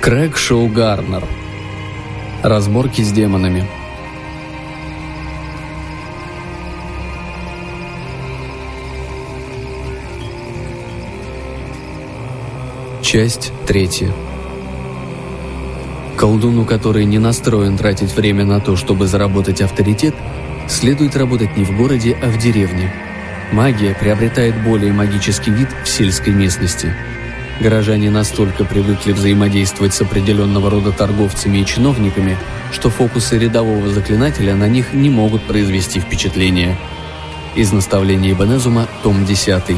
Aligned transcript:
Крэг 0.00 0.38
Шоу 0.38 0.66
Гарнер. 0.68 1.24
Разборки 2.42 3.02
с 3.02 3.12
демонами. 3.12 3.66
Часть 13.02 13.52
третья. 13.66 14.10
Колдуну, 16.16 16.64
который 16.64 17.04
не 17.04 17.18
настроен 17.18 17.76
тратить 17.76 18.16
время 18.16 18.46
на 18.46 18.60
то, 18.60 18.76
чтобы 18.76 19.06
заработать 19.06 19.60
авторитет, 19.60 20.14
следует 20.66 21.14
работать 21.14 21.58
не 21.58 21.64
в 21.64 21.76
городе, 21.76 22.16
а 22.22 22.28
в 22.28 22.38
деревне. 22.38 22.90
Магия 23.52 23.94
приобретает 23.94 24.54
более 24.64 24.94
магический 24.94 25.50
вид 25.50 25.68
в 25.84 25.88
сельской 25.88 26.32
местности. 26.32 26.94
Горожане 27.60 28.10
настолько 28.10 28.64
привыкли 28.64 29.12
взаимодействовать 29.12 29.92
с 29.92 30.00
определенного 30.00 30.70
рода 30.70 30.92
торговцами 30.92 31.58
и 31.58 31.66
чиновниками, 31.66 32.38
что 32.72 32.88
фокусы 32.88 33.38
рядового 33.38 33.90
заклинателя 33.90 34.54
на 34.54 34.66
них 34.66 34.94
не 34.94 35.10
могут 35.10 35.42
произвести 35.42 36.00
впечатление. 36.00 36.78
Из 37.54 37.70
наставления 37.70 38.32
Ибанезума, 38.32 38.88
том 39.02 39.26
10. 39.26 39.76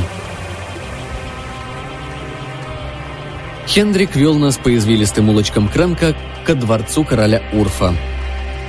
Хендрик 3.66 4.15
вел 4.15 4.37
нас 4.39 4.59
по 4.59 4.73
извилистым 4.77 5.30
улочкам 5.30 5.67
Кранка 5.67 6.15
ко 6.46 6.55
дворцу 6.55 7.02
короля 7.02 7.43
Урфа. 7.52 7.95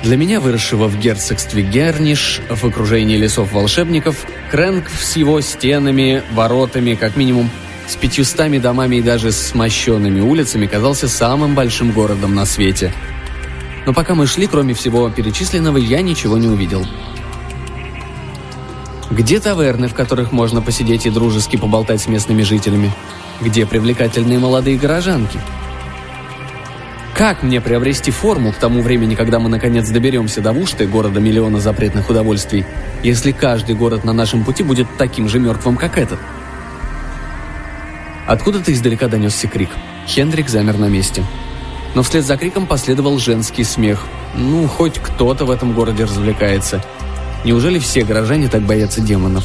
Для 0.02 0.16
меня, 0.16 0.40
выросшего 0.40 0.88
в 0.88 0.98
герцогстве 0.98 1.62
Герниш, 1.62 2.40
в 2.50 2.64
окружении 2.64 3.16
лесов-волшебников, 3.16 4.26
Крэнк 4.50 4.88
с 4.88 5.14
его 5.14 5.40
стенами, 5.40 6.22
воротами, 6.32 6.94
как 6.94 7.16
минимум, 7.16 7.48
с 7.86 7.96
пятьюстами 7.96 8.58
домами 8.58 8.96
и 8.96 9.02
даже 9.02 9.32
с 9.32 9.54
мощенными 9.54 10.20
улицами 10.20 10.66
казался 10.66 11.08
самым 11.08 11.54
большим 11.54 11.92
городом 11.92 12.34
на 12.34 12.46
свете. 12.46 12.92
Но 13.86 13.92
пока 13.92 14.14
мы 14.14 14.26
шли, 14.26 14.46
кроме 14.46 14.74
всего 14.74 15.10
перечисленного, 15.10 15.76
я 15.76 16.00
ничего 16.00 16.38
не 16.38 16.48
увидел. 16.48 16.86
Где 19.10 19.38
таверны, 19.38 19.88
в 19.88 19.94
которых 19.94 20.32
можно 20.32 20.62
посидеть 20.62 21.06
и 21.06 21.10
дружески 21.10 21.56
поболтать 21.56 22.00
с 22.00 22.08
местными 22.08 22.42
жителями? 22.42 22.90
Где 23.40 23.66
привлекательные 23.66 24.38
молодые 24.38 24.78
горожанки? 24.78 25.38
Как 27.14 27.44
мне 27.44 27.60
приобрести 27.60 28.10
форму 28.10 28.50
к 28.52 28.56
тому 28.56 28.82
времени, 28.82 29.14
когда 29.14 29.38
мы 29.38 29.48
наконец 29.48 29.88
доберемся 29.88 30.40
до 30.40 30.52
Вушты, 30.52 30.86
города 30.86 31.20
миллиона 31.20 31.60
запретных 31.60 32.10
удовольствий, 32.10 32.64
если 33.04 33.30
каждый 33.30 33.76
город 33.76 34.02
на 34.02 34.12
нашем 34.12 34.42
пути 34.42 34.64
будет 34.64 34.88
таким 34.98 35.28
же 35.28 35.38
мертвым, 35.38 35.76
как 35.76 35.96
этот? 35.96 36.18
Откуда-то 38.26 38.72
издалека 38.72 39.08
донесся 39.08 39.48
крик. 39.48 39.70
Хендрик 40.06 40.48
замер 40.48 40.78
на 40.78 40.86
месте. 40.86 41.24
Но 41.94 42.02
вслед 42.02 42.24
за 42.24 42.36
криком 42.36 42.66
последовал 42.66 43.18
женский 43.18 43.64
смех. 43.64 44.04
Ну, 44.34 44.66
хоть 44.66 44.98
кто-то 44.98 45.44
в 45.44 45.50
этом 45.50 45.74
городе 45.74 46.04
развлекается. 46.04 46.82
Неужели 47.44 47.78
все 47.78 48.04
горожане 48.04 48.48
так 48.48 48.62
боятся 48.62 49.00
демонов? 49.00 49.44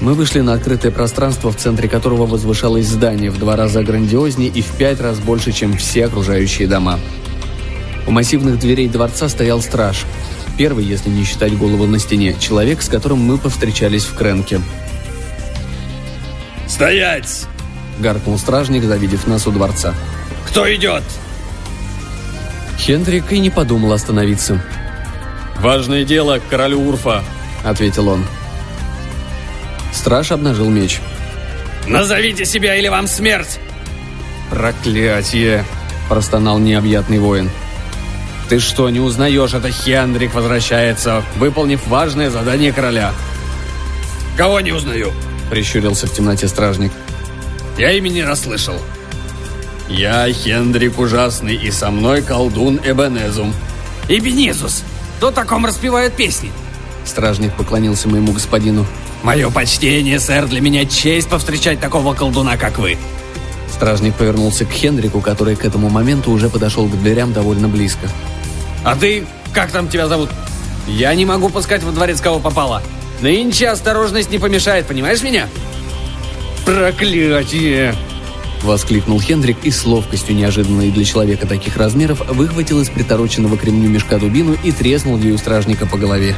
Мы 0.00 0.14
вышли 0.14 0.40
на 0.40 0.52
открытое 0.52 0.92
пространство, 0.92 1.50
в 1.50 1.56
центре 1.56 1.88
которого 1.88 2.26
возвышалось 2.26 2.86
здание 2.86 3.30
в 3.30 3.38
два 3.38 3.56
раза 3.56 3.82
грандиознее 3.82 4.48
и 4.48 4.62
в 4.62 4.70
пять 4.76 5.00
раз 5.00 5.18
больше, 5.18 5.50
чем 5.50 5.76
все 5.76 6.04
окружающие 6.04 6.68
дома. 6.68 7.00
У 8.06 8.12
массивных 8.12 8.60
дверей 8.60 8.88
дворца 8.88 9.28
стоял 9.28 9.60
страж. 9.60 10.04
Первый, 10.56 10.84
если 10.84 11.10
не 11.10 11.24
считать 11.24 11.56
голову 11.56 11.86
на 11.86 11.98
стене, 11.98 12.36
человек, 12.38 12.80
с 12.82 12.88
которым 12.88 13.18
мы 13.18 13.38
повстречались 13.38 14.04
в 14.04 14.14
Кренке. 14.14 14.60
«Стоять!»— 16.78 17.48
гаркнул 17.98 18.38
стражник, 18.38 18.84
завидев 18.84 19.26
нас 19.26 19.48
у 19.48 19.50
дворца. 19.50 19.96
«Кто 20.46 20.72
идет?» 20.72 21.02
Хендрик 22.78 23.32
и 23.32 23.40
не 23.40 23.50
подумал 23.50 23.92
остановиться. 23.92 24.62
«Важное 25.58 26.04
дело 26.04 26.38
к 26.38 26.48
королю 26.48 26.88
Урфа»,— 26.88 27.24
ответил 27.64 28.08
он. 28.08 28.24
Страж 29.92 30.30
обнажил 30.30 30.70
меч. 30.70 31.00
«Назовите 31.88 32.44
себя 32.44 32.76
или 32.76 32.86
вам 32.86 33.08
смерть!» 33.08 33.58
«Проклятие!»– 34.48 35.64
простонал 36.08 36.60
необъятный 36.60 37.18
воин. 37.18 37.50
«Ты 38.48 38.60
что, 38.60 38.88
не 38.88 39.00
узнаешь, 39.00 39.52
это 39.52 39.72
Хендрик 39.72 40.32
возвращается, 40.32 41.24
выполнив 41.38 41.84
важное 41.88 42.30
задание 42.30 42.72
короля?» 42.72 43.12
«Кого 44.36 44.60
не 44.60 44.70
узнаю?»– 44.70 45.12
прищурился 45.48 46.06
в 46.06 46.12
темноте 46.12 46.48
стражник. 46.48 46.92
«Я 47.76 47.92
имени 47.92 48.20
расслышал». 48.20 48.76
«Я 49.88 50.30
Хендрик 50.30 50.98
Ужасный, 50.98 51.54
и 51.54 51.70
со 51.70 51.90
мной 51.90 52.22
колдун 52.22 52.78
Эбенезум». 52.84 53.54
«Эбенезус! 54.08 54.82
Кто 55.16 55.30
таком 55.30 55.64
распевает 55.64 56.14
песни?» 56.14 56.52
Стражник 57.04 57.54
поклонился 57.54 58.08
моему 58.08 58.32
господину. 58.32 58.86
«Мое 59.22 59.50
почтение, 59.50 60.20
сэр, 60.20 60.46
для 60.46 60.60
меня 60.60 60.84
честь 60.84 61.28
повстречать 61.28 61.80
такого 61.80 62.14
колдуна, 62.14 62.56
как 62.56 62.78
вы!» 62.78 62.98
Стражник 63.72 64.14
повернулся 64.14 64.64
к 64.64 64.70
Хенрику, 64.70 65.20
который 65.20 65.56
к 65.56 65.64
этому 65.64 65.88
моменту 65.88 66.30
уже 66.30 66.48
подошел 66.48 66.86
к 66.86 66.98
дверям 67.00 67.32
довольно 67.32 67.68
близко. 67.68 68.08
«А 68.84 68.94
ты, 68.94 69.26
как 69.52 69.70
там 69.70 69.88
тебя 69.88 70.06
зовут?» 70.06 70.30
«Я 70.86 71.14
не 71.14 71.24
могу 71.24 71.48
пускать 71.48 71.82
во 71.82 71.92
дворец, 71.92 72.20
кого 72.20 72.38
попало. 72.38 72.82
Нынче 73.20 73.68
осторожность 73.68 74.30
не 74.30 74.38
помешает, 74.38 74.86
понимаешь 74.86 75.22
меня?» 75.22 75.48
«Проклятие!» 76.64 77.94
Воскликнул 78.62 79.20
Хендрик 79.20 79.58
и 79.62 79.70
с 79.70 79.84
ловкостью, 79.84 80.34
неожиданной 80.34 80.90
для 80.90 81.04
человека 81.04 81.46
таких 81.46 81.76
размеров, 81.76 82.26
выхватил 82.28 82.80
из 82.80 82.88
притороченного 82.88 83.56
к 83.56 83.64
ремню 83.64 83.88
мешка 83.88 84.18
дубину 84.18 84.56
и 84.64 84.72
треснул 84.72 85.16
ею 85.16 85.38
стражника 85.38 85.86
по 85.86 85.96
голове. 85.96 86.34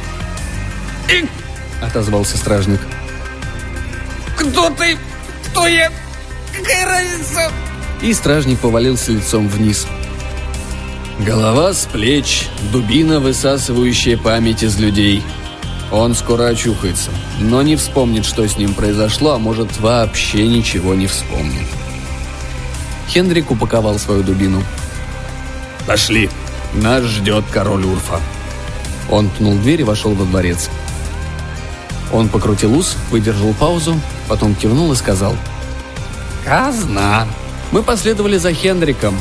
«Ик!»— 1.09 1.29
отозвался 1.81 2.37
стражник. 2.37 2.79
«Кто 4.37 4.69
ты? 4.69 4.97
Кто 5.47 5.67
я? 5.67 5.91
Какая 6.55 6.85
разница?» 6.85 7.51
И 8.01 8.13
стражник 8.13 8.59
повалился 8.59 9.11
лицом 9.11 9.47
вниз. 9.47 9.87
Голова 11.19 11.73
с 11.73 11.85
плеч, 11.85 12.47
дубина, 12.71 13.19
высасывающая 13.19 14.17
память 14.17 14.63
из 14.63 14.79
людей. 14.79 15.23
Он 15.91 16.15
скоро 16.15 16.47
очухается, 16.47 17.11
но 17.39 17.61
не 17.61 17.75
вспомнит, 17.75 18.25
что 18.25 18.47
с 18.47 18.57
ним 18.57 18.73
произошло, 18.73 19.33
а 19.33 19.39
может 19.39 19.79
вообще 19.79 20.47
ничего 20.47 20.95
не 20.95 21.07
вспомнит. 21.07 21.67
Хендрик 23.09 23.51
упаковал 23.51 23.99
свою 23.99 24.23
дубину. 24.23 24.63
«Пошли, 25.85 26.29
нас 26.73 27.03
ждет 27.03 27.43
король 27.51 27.83
Урфа». 27.83 28.21
Он 29.09 29.29
пнул 29.29 29.55
дверь 29.55 29.81
и 29.81 29.83
вошел 29.83 30.13
во 30.13 30.23
дворец. 30.23 30.69
Он 32.13 32.29
покрутил 32.29 32.77
ус, 32.77 32.95
выдержал 33.09 33.53
паузу, 33.53 33.99
потом 34.29 34.55
кивнул 34.55 34.93
и 34.93 34.95
сказал 34.95 35.35
«Казна». 36.45 37.27
Мы 37.71 37.83
последовали 37.83 38.37
за 38.37 38.53
Хендриком. 38.53 39.17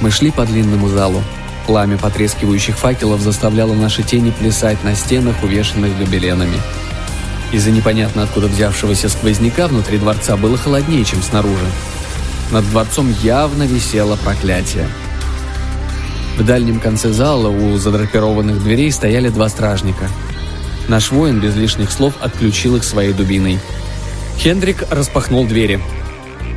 Мы 0.00 0.10
шли 0.10 0.30
по 0.30 0.44
длинному 0.46 0.88
залу. 0.88 1.22
Пламя 1.70 1.98
потрескивающих 1.98 2.76
факелов 2.76 3.20
заставляло 3.20 3.74
наши 3.74 4.02
тени 4.02 4.32
плясать 4.32 4.82
на 4.82 4.96
стенах, 4.96 5.36
увешанных 5.44 5.96
гобеленами. 5.96 6.60
Из-за 7.52 7.70
непонятно 7.70 8.24
откуда 8.24 8.48
взявшегося 8.48 9.08
сквозняка 9.08 9.68
внутри 9.68 9.98
дворца 9.98 10.36
было 10.36 10.58
холоднее, 10.58 11.04
чем 11.04 11.22
снаружи. 11.22 11.66
Над 12.50 12.68
дворцом 12.70 13.14
явно 13.22 13.62
висело 13.62 14.16
проклятие. 14.16 14.88
В 16.36 16.44
дальнем 16.44 16.80
конце 16.80 17.12
зала 17.12 17.50
у 17.50 17.76
задрапированных 17.76 18.64
дверей 18.64 18.90
стояли 18.90 19.28
два 19.28 19.48
стражника. 19.48 20.08
Наш 20.88 21.12
воин 21.12 21.38
без 21.38 21.54
лишних 21.54 21.92
слов 21.92 22.14
отключил 22.20 22.74
их 22.74 22.82
своей 22.82 23.12
дубиной. 23.12 23.60
Хендрик 24.38 24.86
распахнул 24.90 25.46
двери. 25.46 25.80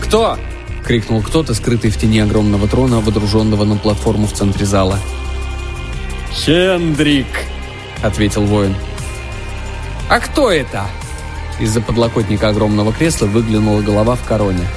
«Кто?»— 0.01 0.39
крикнул 0.83 1.21
кто-то, 1.21 1.53
скрытый 1.53 1.89
в 1.89 1.97
тени 1.97 2.19
огромного 2.19 2.67
трона, 2.67 2.99
водруженного 2.99 3.63
на 3.63 3.77
платформу 3.77 4.27
в 4.27 4.33
центре 4.33 4.65
зала. 4.65 4.99
«Хендрик!»— 6.31 7.27
ответил 8.03 8.45
воин. 8.45 8.75
«А 10.09 10.19
кто 10.19 10.51
это?» 10.51 10.85
Из-за 11.59 11.81
подлокотника 11.81 12.49
огромного 12.49 12.91
кресла 12.91 13.27
выглянула 13.27 13.81
голова 13.81 14.15
в 14.15 14.23
короне. 14.23 14.67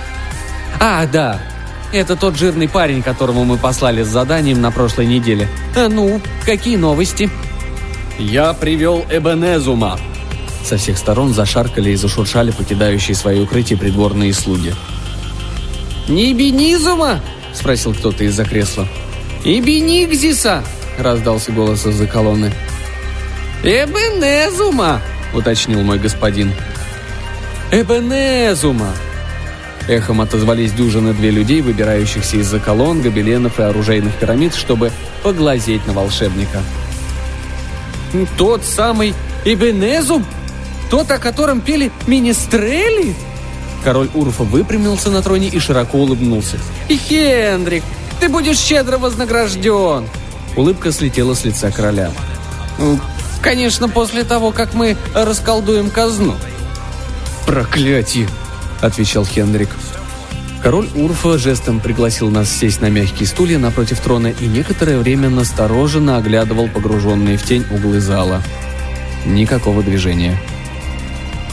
«А, 0.79 1.06
да, 1.06 1.41
это 1.93 2.17
тот 2.17 2.37
жирный 2.37 2.69
парень, 2.69 3.02
которого 3.02 3.44
мы 3.44 3.56
послали 3.56 4.02
с 4.02 4.09
заданием 4.09 4.61
на 4.61 4.70
прошлой 4.70 5.06
неделе. 5.06 5.49
А 5.75 5.88
ну, 5.88 6.20
какие 6.44 6.76
новости?» 6.76 7.31
«Я 8.19 8.52
привел 8.52 9.05
Эбенезума!» 9.11 9.99
Со 10.64 10.76
всех 10.76 10.99
сторон 10.99 11.32
зашаркали 11.32 11.91
и 11.91 11.97
зашуршали 11.97 12.50
покидающие 12.50 13.14
свои 13.14 13.41
укрытия 13.41 13.76
придворные 13.76 14.35
слуги. 14.35 14.75
«Не 16.08 16.32
Бенизума?»– 16.35 17.20
спросил 17.53 17.93
кто-то 17.93 18.23
из-за 18.25 18.44
кресла. 18.44 18.87
«И 19.44 19.61
Бенигзиса!»– 19.61 20.62
раздался 20.99 21.50
голос 21.50 21.85
из-за 21.85 22.06
колонны. 22.06 22.53
«Эбенезума!»– 23.64 25.00
уточнил 25.35 25.82
мой 25.82 25.99
господин. 25.99 26.53
«Эбенезума!» 27.73 28.94
Эхом 29.88 30.20
отозвались 30.20 30.73
дюжины 30.73 31.12
две 31.12 31.31
людей, 31.31 31.61
выбирающихся 31.61 32.37
из-за 32.38 32.61
колонн, 32.61 33.02
гобеленов 33.02 33.59
и 33.59 33.62
оружейных 33.62 34.14
пирамид, 34.14 34.55
чтобы 34.55 34.93
поглазеть 35.23 35.87
на 35.87 35.93
волшебника. 35.93 36.62
«Тот 38.37 38.64
самый 38.64 39.14
Ибенезум? 39.44 40.25
Тот, 40.88 41.11
о 41.11 41.19
котором 41.19 41.61
пели 41.61 41.91
министрели?» 42.06 43.14
Король 43.87 44.11
Урфа 44.15 44.43
выпрямился 44.43 45.11
на 45.11 45.23
троне 45.23 45.47
и 45.47 45.61
широко 45.61 45.99
улыбнулся. 45.99 46.59
«И 46.88 46.97
Хендрик, 46.97 47.85
ты 48.19 48.29
будешь 48.29 48.59
щедро 48.59 48.99
вознагражден!» 48.99 50.09
Улыбка 50.56 50.91
слетела 50.91 51.35
с 51.35 51.44
лица 51.44 51.71
короля. 51.71 52.11
«Ну, 52.81 52.99
«Конечно, 53.41 53.88
после 53.88 54.25
того, 54.25 54.50
как 54.50 54.75
мы 54.75 54.97
расколдуем 55.15 55.91
казну». 55.91 56.35
«Проклятие!»— 57.47 58.29
отвечал 58.81 59.25
Хендрик. 59.25 59.69
Король 60.65 60.88
Урфа 60.97 61.38
жестом 61.38 61.79
пригласил 61.79 62.29
нас 62.29 62.50
сесть 62.50 62.81
на 62.81 62.91
мягкие 62.91 63.29
стулья 63.29 63.61
напротив 63.61 64.00
трона 64.00 64.35
и 64.41 64.47
некоторое 64.47 64.99
время 64.99 65.31
настороженно 65.31 66.17
оглядывал 66.17 66.67
погруженные 66.67 67.38
в 67.38 67.44
тень 67.44 67.65
углы 67.71 68.00
зала. 68.00 68.43
Никакого 69.25 69.85
движения. 69.85 70.37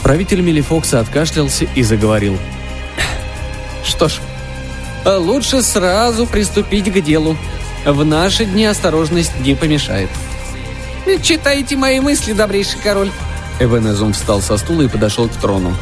Правитель 0.04 0.42
Мелифокса 0.42 1.00
откашлялся 1.00 1.64
и 1.74 1.82
заговорил. 1.82 2.38
«Что 3.84 4.08
ж, 4.08 4.20
лучше 5.04 5.62
сразу 5.62 6.26
приступить 6.26 6.92
к 6.92 7.00
делу. 7.00 7.36
В 7.84 8.04
наши 8.04 8.44
дни 8.44 8.66
осторожность 8.66 9.32
не 9.40 9.54
помешает». 9.54 10.10
«Читайте 11.22 11.76
мои 11.76 12.00
мысли, 12.00 12.34
добрейший 12.34 12.78
король». 12.80 13.10
Эвенезум 13.58 14.12
встал 14.12 14.42
со 14.42 14.58
стула 14.58 14.82
и 14.82 14.88
подошел 14.88 15.26
к 15.28 15.32
трону. 15.32 15.74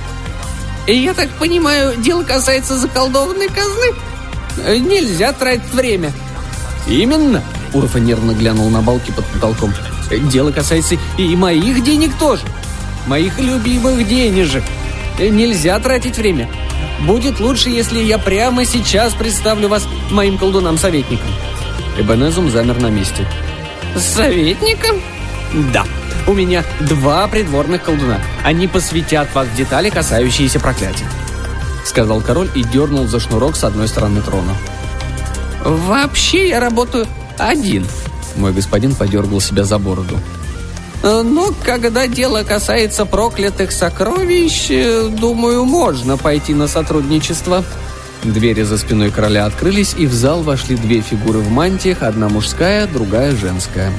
И 0.87 0.97
я 0.97 1.15
так 1.15 1.29
понимаю, 1.31 1.97
дело 1.97 2.25
касается 2.25 2.77
заколдованной 2.77 3.49
казны? 3.49 4.81
Нельзя 4.81 5.33
тратить 5.33 5.73
время. 5.73 6.13
Именно. 6.89 7.43
Урфа 7.73 8.01
нервно 8.01 8.33
глянул 8.33 8.69
на 8.69 8.83
балки 8.83 9.13
под 9.13 9.25
потолком. 9.27 9.73
Дело 10.31 10.51
касается 10.51 10.97
и 11.17 11.37
моих 11.37 11.83
денег 11.85 12.17
тоже. 12.19 12.43
Моих 13.07 13.39
любимых 13.39 14.07
денежек. 14.07 14.65
Нельзя 15.19 15.79
тратить 15.79 16.17
время. 16.17 16.49
Будет 17.01 17.41
лучше, 17.41 17.69
если 17.69 18.01
я 18.01 18.19
прямо 18.19 18.65
сейчас 18.65 19.13
представлю 19.15 19.69
вас 19.69 19.87
моим 20.11 20.39
колдунам-советникам. 20.39 21.29
Эбенезум 21.99 22.51
замер 22.51 22.81
на 22.81 22.89
месте. 22.89 23.27
Советником? 23.97 25.01
Да. 25.73 25.85
У 26.27 26.33
меня 26.33 26.65
два 26.81 27.27
придворных 27.27 27.83
колдуна. 27.83 28.21
Они 28.45 28.69
посвятят 28.69 29.35
вас 29.35 29.49
в 29.49 29.57
детали, 29.57 29.91
касающиеся 29.91 30.61
проклятий»,— 30.61 31.07
сказал 31.85 32.21
король 32.21 32.49
и 32.55 32.63
дернул 32.63 33.07
за 33.09 33.19
шнурок 33.19 33.57
с 33.57 33.65
одной 33.65 33.89
стороны 33.89 34.23
трона. 34.23 34.57
«Вообще 35.65 36.49
я 36.49 36.61
работаю 36.61 37.07
один»,— 37.39 37.87
мой 38.37 38.53
господин 38.53 38.95
подергал 38.95 39.41
себя 39.41 39.65
за 39.65 39.79
бороду. 39.79 40.19
«Но 41.03 41.53
когда 41.65 42.07
дело 42.07 42.43
касается 42.45 43.05
проклятых 43.05 43.73
сокровищ, 43.73 44.69
думаю, 45.19 45.65
можно 45.65 46.17
пойти 46.17 46.55
на 46.55 46.69
сотрудничество». 46.69 47.65
Двери 48.25 48.63
за 48.63 48.79
спиной 48.79 49.11
короля 49.11 49.47
открылись, 49.47 49.95
и 49.99 50.07
в 50.07 50.13
зал 50.13 50.43
вошли 50.43 50.77
две 50.77 51.01
фигуры 51.01 51.41
в 51.41 51.51
мантиях, 51.51 52.03
одна 52.03 52.29
мужская, 52.29 52.87
другая 52.87 53.35
женская. 53.35 53.93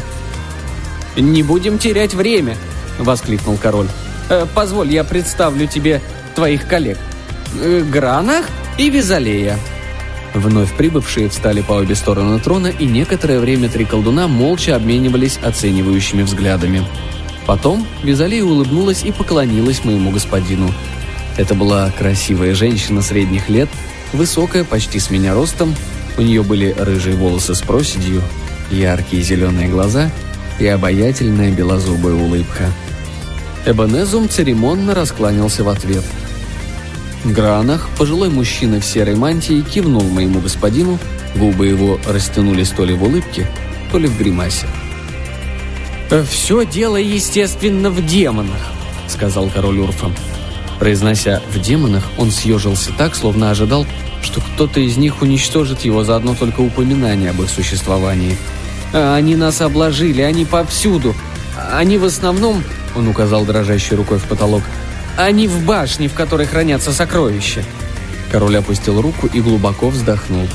«Не 1.17 1.43
будем 1.43 1.77
терять 1.77 2.13
время!»— 2.13 2.55
воскликнул 2.99 3.57
король. 3.57 3.87
«Э, 4.29 4.45
«Позволь, 4.53 4.91
я 4.91 5.03
представлю 5.03 5.67
тебе 5.67 6.01
твоих 6.35 6.67
коллег. 6.67 6.97
Э, 7.61 7.81
Гранах 7.81 8.45
и 8.77 8.89
Визалея». 8.89 9.59
Вновь 10.33 10.73
прибывшие 10.73 11.29
встали 11.29 11.61
по 11.61 11.73
обе 11.73 11.95
стороны 11.95 12.39
трона, 12.39 12.67
и 12.67 12.85
некоторое 12.85 13.39
время 13.39 13.69
три 13.69 13.85
колдуна 13.85 14.27
молча 14.27 14.75
обменивались 14.75 15.37
оценивающими 15.43 16.23
взглядами. 16.23 16.83
Потом 17.45 17.85
Визалея 18.03 18.43
улыбнулась 18.43 19.03
и 19.03 19.11
поклонилась 19.11 19.83
моему 19.83 20.11
господину. 20.11 20.71
Это 21.37 21.55
была 21.55 21.91
красивая 21.91 22.55
женщина 22.55 23.01
средних 23.01 23.49
лет, 23.49 23.69
высокая, 24.11 24.63
почти 24.63 24.99
с 24.99 25.09
меня 25.09 25.33
ростом, 25.33 25.75
у 26.17 26.21
нее 26.21 26.43
были 26.43 26.75
рыжие 26.77 27.15
волосы 27.15 27.55
с 27.55 27.61
проседью, 27.61 28.21
яркие 28.71 29.23
зеленые 29.23 29.67
глаза— 29.67 30.11
и 30.59 30.67
обаятельная 30.67 31.51
белозубая 31.51 32.13
улыбка. 32.13 32.71
Эбонезум 33.65 34.29
церемонно 34.29 34.93
раскланялся 34.93 35.63
в 35.63 35.69
ответ. 35.69 36.03
Гранах 37.25 37.89
пожилой 37.97 38.29
мужчина 38.29 38.79
в 38.79 38.85
серой 38.85 39.15
мантии 39.15 39.61
кивнул 39.61 40.03
моему 40.03 40.39
господину, 40.39 40.99
губы 41.35 41.67
его 41.67 41.99
растянулись 42.05 42.69
то 42.69 42.85
ли 42.85 42.93
в 42.93 43.03
улыбке, 43.03 43.47
то 43.91 43.97
ли 43.97 44.07
в 44.07 44.17
гримасе. 44.17 44.67
«Все 46.29 46.65
дело, 46.65 46.97
естественно, 46.97 47.89
в 47.89 48.05
демонах»,— 48.05 48.71
сказал 49.07 49.49
король 49.49 49.79
Урфа. 49.79 50.11
Произнося 50.79 51.41
«в 51.51 51.59
демонах», 51.59 52.03
он 52.17 52.29
съежился 52.29 52.91
так, 52.97 53.15
словно 53.15 53.49
ожидал, 53.49 53.85
что 54.21 54.41
кто-то 54.41 54.79
из 54.79 54.97
них 54.97 55.21
уничтожит 55.21 55.81
его 55.81 56.03
за 56.03 56.15
одно 56.15 56.35
только 56.35 56.61
упоминание 56.61 57.31
об 57.31 57.41
их 57.41 57.49
существовании— 57.49 58.37
а, 58.93 59.15
они 59.15 59.35
нас 59.35 59.59
обложили, 59.59 60.21
они 60.21 60.45
повсюду. 60.45 61.15
Они 61.71 61.97
в 61.97 62.05
основном, 62.05 62.63
он 62.95 63.07
указал 63.07 63.43
дрожащей 63.43 63.97
рукой 63.97 64.19
в 64.19 64.25
потолок, 64.25 64.61
они 65.17 65.47
в 65.47 65.65
башне, 65.65 66.07
в 66.07 66.13
которой 66.13 66.47
хранятся 66.47 66.93
сокровища. 66.93 67.63
Король 68.31 68.57
опустил 68.57 69.01
руку 69.01 69.27
и 69.27 69.41
глубоко 69.41 69.89
вздохнул. 69.89 70.47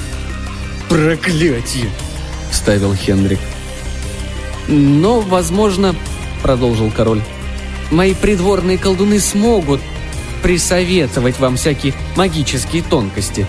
«Проклятие!»— 0.88 1.90
вставил 2.50 2.94
Хендрик. 2.94 3.38
«Но, 4.66 5.20
возможно,— 5.20 5.94
продолжил 6.42 6.90
король,— 6.90 7.22
мои 7.90 8.14
придворные 8.14 8.78
колдуны 8.78 9.20
смогут 9.20 9.80
присоветовать 10.42 11.38
вам 11.38 11.56
всякие 11.56 11.94
магические 12.16 12.82
тонкости». 12.82 13.46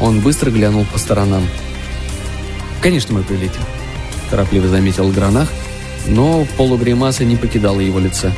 Он 0.00 0.20
быстро 0.20 0.50
глянул 0.50 0.84
по 0.92 0.98
сторонам. 0.98 1.46
«Конечно, 2.80 3.14
мой 3.14 3.22
повелитель 3.22 3.60
торопливо 4.34 4.66
заметил 4.66 5.10
Гранах, 5.10 5.48
но 6.06 6.44
полугримаса 6.56 7.24
не 7.24 7.36
покидала 7.36 7.78
его 7.78 8.00
лица. 8.00 8.32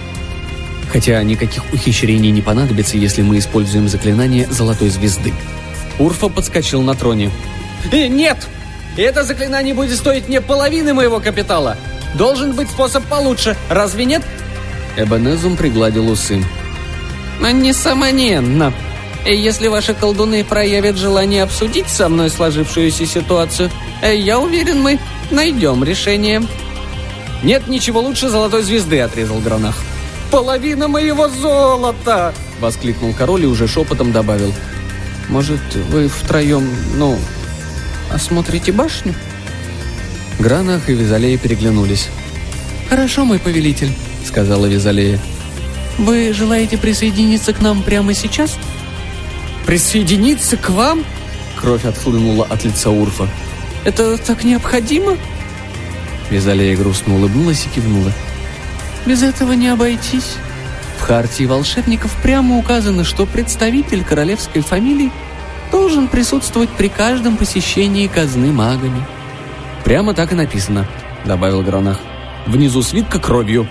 Хотя 0.97 1.23
никаких 1.23 1.63
ухищрений 1.75 2.31
не 2.31 2.41
понадобится, 2.41 2.97
если 2.97 3.21
мы 3.21 3.37
используем 3.37 3.87
заклинание 3.87 4.47
Золотой 4.47 4.89
Звезды. 4.89 5.35
Урфа 5.99 6.31
подскочил 6.31 6.81
на 6.81 6.95
троне. 6.95 7.31
«Э, 7.93 8.07
«Нет! 8.07 8.39
Это 8.97 9.23
заклинание 9.23 9.75
будет 9.75 9.99
стоить 9.99 10.27
мне 10.27 10.41
половины 10.41 10.95
моего 10.95 11.21
капитала! 11.21 11.77
Должен 12.15 12.55
быть 12.55 12.71
способ 12.71 13.05
получше, 13.05 13.59
разве 13.69 14.07
нет?» 14.07 14.23
Эбенезум 14.97 15.59
пригладил 15.59 16.09
усы. 16.09 16.43
«Несомненно. 17.43 18.73
Если 19.27 19.69
ваши 19.69 19.93
колдуны 19.93 20.45
проявят 20.45 20.97
желание 20.97 21.43
обсудить 21.43 21.91
со 21.91 22.09
мной 22.09 22.31
сложившуюся 22.31 23.05
ситуацию, 23.05 23.71
я 24.03 24.39
уверен, 24.39 24.81
мы 24.81 24.99
Найдем 25.31 25.85
решение». 25.85 26.43
«Нет 27.43 27.69
ничего 27.69 28.01
лучше 28.01 28.31
золотой 28.31 28.63
звезды»,— 28.63 28.99
отрезал 29.03 29.41
Гранах. 29.41 29.77
«Половина 30.31 30.89
моего 30.89 31.29
золота!»— 31.29 32.35
воскликнул 32.61 33.13
король 33.13 33.45
и 33.45 33.47
уже 33.47 33.69
шепотом 33.69 34.13
добавил. 34.13 34.53
«Может, 35.29 35.61
вы 35.91 36.09
втроем, 36.09 36.69
ну, 36.97 37.19
осмотрите 38.13 38.73
башню?» 38.73 39.15
Гранах 40.39 40.89
и 40.89 40.95
Визалея 40.95 41.39
переглянулись. 41.39 42.09
«Хорошо, 42.89 43.25
мой 43.25 43.39
повелитель»,— 43.39 43.93
сказала 44.25 44.67
Визалея. 44.67 45.19
«Вы 45.99 46.33
желаете 46.33 46.77
присоединиться 46.79 47.53
к 47.53 47.61
нам 47.61 47.83
прямо 47.83 48.15
сейчас?» 48.15 48.59
«Присоединиться 49.65 50.57
к 50.57 50.71
вам?» 50.71 51.05
Кровь 51.61 51.85
отхлынула 51.85 52.45
от 52.45 52.65
лица 52.65 52.91
Урфа. 52.91 53.29
Это 53.87 54.19
так 54.19 54.43
необходимо?» 54.43 55.17
Визалея 56.29 56.77
грустно 56.77 57.15
улыбнулась 57.15 57.67
и 57.67 57.69
кивнула. 57.69 58.13
«Без 59.07 59.23
этого 59.23 59.53
не 59.53 59.69
обойтись. 59.69 60.37
В 60.99 61.03
хартии 61.03 61.45
волшебников 61.45 62.15
прямо 62.23 62.59
указано, 62.59 63.05
что 63.05 63.27
представитель 63.27 64.03
королевской 64.05 64.63
фамилии 64.63 65.13
должен 65.71 66.09
присутствовать 66.09 66.71
при 66.71 66.89
каждом 66.89 67.37
посещении 67.37 68.07
казны 68.09 68.53
магами». 68.53 69.03
«Прямо 69.85 70.15
так 70.15 70.33
и 70.33 70.35
написано»,— 70.35 70.87
добавил 71.25 71.63
Гранах. 71.63 72.01
«Внизу 72.47 72.83
свитка 72.83 73.21
кровью». 73.21 73.69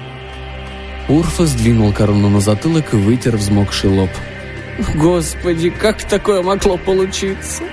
Урфа 1.08 1.46
сдвинул 1.46 1.92
корону 1.94 2.30
на 2.30 2.40
затылок 2.40 2.94
и 2.94 2.98
вытер 2.98 3.36
взмокший 3.36 3.90
лоб. 3.90 4.10
«Господи, 4.96 5.70
как 5.70 6.04
такое 6.04 6.42
могло 6.42 6.78
получиться?» 6.78 7.64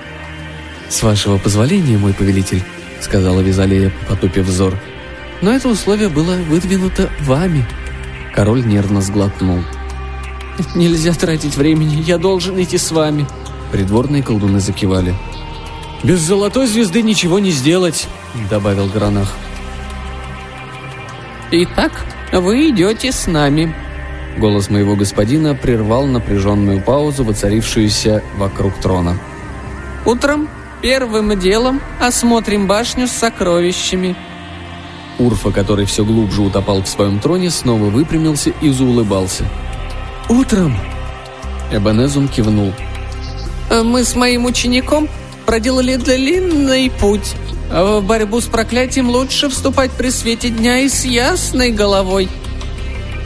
«С 0.89 1.01
вашего 1.01 1.37
позволения, 1.37 1.97
мой 1.97 2.13
повелитель»,— 2.13 2.63
сказала 3.01 3.41
Визалея, 3.41 3.91
потупив 4.07 4.45
взор. 4.45 4.77
«Но 5.43 5.51
это 5.51 5.67
условие 5.67 6.07
было 6.07 6.35
выдвинуто 6.35 7.09
вами». 7.19 7.65
Король 8.33 8.65
нервно 8.65 9.01
сглотнул. 9.01 9.59
«Нельзя 10.73 11.13
тратить 11.13 11.57
времени, 11.57 11.95
я 11.95 12.17
должен 12.17 12.61
идти 12.63 12.77
с 12.77 12.91
вами». 12.91 13.27
Придворные 13.69 14.23
колдуны 14.23 14.61
закивали. 14.61 15.13
«Без 16.01 16.21
золотой 16.21 16.65
звезды 16.67 17.01
ничего 17.01 17.39
не 17.39 17.51
сделать»,— 17.51 18.07
добавил 18.49 18.87
Гранах. 18.87 19.33
«Итак, 21.51 22.05
вы 22.31 22.69
идете 22.69 23.11
с 23.11 23.27
нами». 23.27 23.75
Голос 24.37 24.69
моего 24.69 24.95
господина 24.95 25.55
прервал 25.55 26.05
напряженную 26.05 26.79
паузу, 26.79 27.25
воцарившуюся 27.25 28.23
вокруг 28.37 28.75
трона. 28.75 29.17
«Утром 30.05 30.47
первым 30.81 31.37
делом 31.37 31.81
осмотрим 31.99 32.65
башню 32.65 33.07
с 33.07 33.11
сокровищами». 33.11 34.15
Урфа, 35.19 35.51
который 35.51 35.85
все 35.85 36.03
глубже 36.03 36.41
утопал 36.41 36.81
в 36.81 36.87
своем 36.87 37.19
троне, 37.19 37.49
снова 37.49 37.85
выпрямился 37.85 38.51
и 38.61 38.69
заулыбался. 38.69 39.45
«Утром!» 40.29 40.75
Эбенезум 41.71 42.27
кивнул. 42.27 42.73
«Э, 43.69 43.83
«Мы 43.83 44.03
с 44.03 44.15
моим 44.15 44.45
учеником 44.45 45.07
проделали 45.45 45.95
длинный 45.95 46.89
путь. 46.89 47.35
В 47.71 48.01
борьбу 48.01 48.39
с 48.39 48.45
проклятием 48.45 49.09
лучше 49.09 49.49
вступать 49.49 49.91
при 49.91 50.09
свете 50.09 50.49
дня 50.49 50.79
и 50.79 50.89
с 50.89 51.05
ясной 51.05 51.71
головой». 51.71 52.29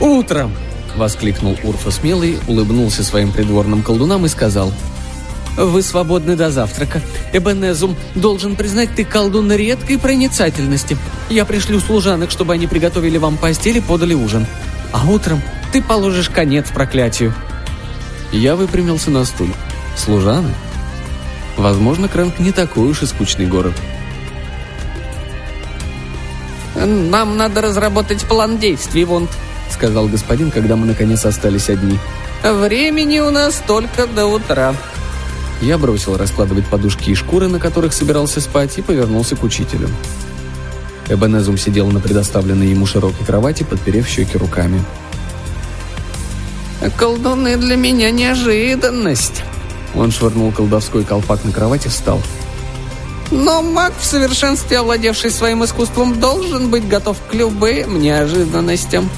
«Утром!»— 0.00 0.52
воскликнул 0.96 1.56
Урфа 1.64 1.90
смелый, 1.90 2.38
улыбнулся 2.46 3.02
своим 3.02 3.32
придворным 3.32 3.82
колдунам 3.82 4.26
и 4.26 4.28
сказал. 4.28 4.72
«Вы 5.58 5.82
свободны 5.82 6.36
до 6.36 6.50
завтрака. 6.50 7.02
Эбенезум, 7.32 7.96
должен 8.14 8.54
признать, 8.54 8.94
ты 8.94 9.04
колдун 9.04 9.50
редкой 9.52 9.98
проницательности. 9.98 10.96
Я 11.28 11.44
пришлю 11.44 11.80
служанок, 11.80 12.30
чтобы 12.30 12.52
они 12.52 12.68
приготовили 12.68 13.18
вам 13.18 13.36
постель 13.36 13.78
и 13.78 13.80
подали 13.80 14.14
ужин. 14.14 14.46
А 14.92 15.04
утром 15.06 15.42
ты 15.72 15.82
положишь 15.82 16.30
конец 16.30 16.70
проклятию». 16.70 17.34
Я 18.30 18.54
выпрямился 18.54 19.10
на 19.10 19.24
стуле. 19.24 19.52
Служаны? 19.96 20.54
Возможно, 21.56 22.08
Крэнк 22.08 22.38
не 22.38 22.52
такой 22.52 22.88
уж 22.88 23.02
и 23.02 23.06
скучный 23.06 23.46
город. 23.46 23.74
«Нам 26.76 27.36
надо 27.36 27.62
разработать 27.62 28.24
план 28.24 28.58
действий, 28.58 29.04
Вонт»,— 29.04 29.30
сказал 29.70 30.06
господин, 30.06 30.52
когда 30.52 30.76
мы 30.76 30.86
наконец 30.86 31.24
остались 31.26 31.68
одни. 31.68 31.98
«Времени 32.44 33.18
у 33.18 33.30
нас 33.30 33.60
только 33.66 34.06
до 34.06 34.26
утра». 34.26 34.76
Я 35.60 35.76
бросил 35.76 36.16
раскладывать 36.16 36.66
подушки 36.66 37.10
и 37.10 37.14
шкуры, 37.14 37.48
на 37.48 37.58
которых 37.58 37.92
собирался 37.92 38.40
спать, 38.40 38.78
и 38.78 38.82
повернулся 38.82 39.34
к 39.34 39.42
учителю. 39.42 39.88
Эбенезум 41.08 41.58
сидел 41.58 41.88
на 41.88 42.00
предоставленной 42.00 42.68
ему 42.68 42.86
широкой 42.86 43.24
кровати, 43.26 43.64
подперев 43.64 44.06
щеки 44.06 44.38
руками. 44.38 44.82
«Колдуны 46.96 47.56
для 47.56 47.76
меня 47.76 48.10
неожиданность». 48.10 49.42
Он 49.94 50.12
швырнул 50.12 50.52
колдовской 50.52 51.02
колпак 51.02 51.44
на 51.44 51.50
кровать 51.50 51.86
и 51.86 51.88
встал. 51.88 52.20
Но 53.30 53.62
маг, 53.62 53.92
в 53.98 54.04
совершенстве 54.04 54.78
овладевший 54.78 55.30
своим 55.30 55.64
искусством, 55.64 56.20
должен 56.20 56.70
быть 56.70 56.86
готов 56.88 57.16
к 57.30 57.34
любым 57.34 58.00
неожиданностям. 58.00 59.10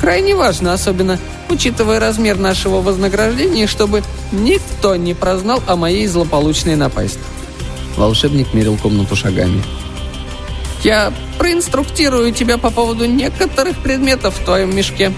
Крайне 0.00 0.34
важно, 0.34 0.72
особенно 0.72 1.18
учитывая 1.48 2.00
размер 2.00 2.38
нашего 2.38 2.80
вознаграждения, 2.80 3.66
чтобы 3.66 4.02
никто 4.32 4.96
не 4.96 5.14
прознал 5.14 5.62
о 5.66 5.76
моей 5.76 6.06
злополучной 6.06 6.76
напасти. 6.76 7.20
Волшебник 7.96 8.54
мерил 8.54 8.76
комнату 8.76 9.16
шагами. 9.16 9.62
«Я 10.84 11.12
проинструктирую 11.38 12.32
тебя 12.32 12.56
по 12.58 12.70
поводу 12.70 13.06
некоторых 13.06 13.78
предметов 13.82 14.38
в 14.38 14.44
твоем 14.44 14.74
мешке. 14.74 15.12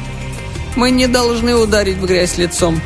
Мы 0.77 0.91
не 0.91 1.07
должны 1.07 1.55
ударить 1.55 1.99
в 1.99 2.07
грязь 2.07 2.39
лицом. 2.39 2.81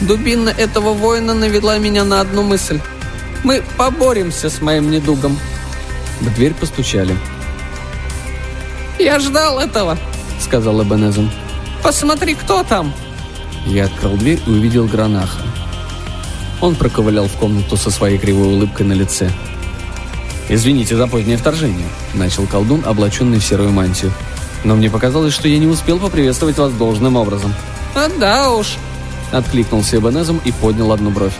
Дубина 0.00 0.50
этого 0.50 0.92
воина 0.92 1.32
навела 1.32 1.78
меня 1.78 2.04
на 2.04 2.20
одну 2.20 2.42
мысль. 2.42 2.80
Мы 3.44 3.62
поборемся 3.76 4.50
с 4.50 4.60
моим 4.60 4.90
недугом». 4.90 5.38
В 6.20 6.34
дверь 6.34 6.54
постучали. 6.54 7.16
«Я 8.98 9.18
ждал 9.18 9.58
этого»,— 9.58 9.96
сказал 10.40 10.82
Эбенезум. 10.82 11.30
«Посмотри, 11.82 12.34
кто 12.34 12.62
там!» 12.62 12.92
Я 13.66 13.86
открыл 13.86 14.16
дверь 14.16 14.40
и 14.46 14.50
увидел 14.50 14.86
Гранаха. 14.86 15.42
Он 16.60 16.74
проковылял 16.74 17.26
в 17.26 17.32
комнату 17.32 17.76
со 17.76 17.90
своей 17.90 18.16
кривой 18.16 18.48
улыбкой 18.54 18.86
на 18.86 18.92
лице. 18.94 19.30
«Извините 20.48 20.96
за 20.96 21.08
позднее 21.08 21.36
вторжение»,— 21.36 21.88
начал 22.14 22.46
колдун, 22.46 22.82
облаченный 22.86 23.40
в 23.40 23.44
серую 23.44 23.72
мантию. 23.72 24.12
«Но 24.64 24.76
мне 24.76 24.88
показалось, 24.88 25.34
что 25.34 25.48
я 25.48 25.58
не 25.58 25.66
успел 25.66 25.98
поприветствовать 25.98 26.56
вас 26.56 26.72
должным 26.72 27.16
образом». 27.16 27.52
«А 27.94 28.08
да 28.08 28.52
уж»,— 28.52 28.76
откликнулся 29.32 29.96
Эбенезум 29.96 30.40
и 30.44 30.52
поднял 30.52 30.92
одну 30.92 31.10
бровь. 31.10 31.34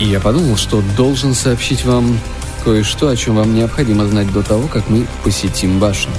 И 0.00 0.06
я 0.06 0.18
подумал, 0.18 0.56
что 0.56 0.82
должен 0.96 1.34
сообщить 1.34 1.84
вам 1.84 2.18
кое-что, 2.64 3.08
о 3.08 3.16
чем 3.16 3.36
вам 3.36 3.54
необходимо 3.54 4.06
знать 4.06 4.32
до 4.32 4.42
того, 4.42 4.66
как 4.66 4.88
мы 4.88 5.06
посетим 5.22 5.78
башню. 5.78 6.12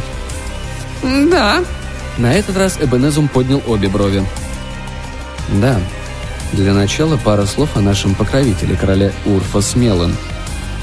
«Да». 1.03 1.63
На 2.17 2.33
этот 2.33 2.55
раз 2.55 2.77
Эбенезум 2.79 3.27
поднял 3.27 3.61
обе 3.67 3.89
брови. 3.89 4.25
«Да. 5.49 5.79
Для 6.53 6.73
начала 6.73 7.17
пара 7.17 7.45
слов 7.45 7.75
о 7.75 7.81
нашем 7.81 8.15
покровителе, 8.15 8.77
короле 8.79 9.13
Урфа 9.25 9.61
Смелым. 9.61 10.15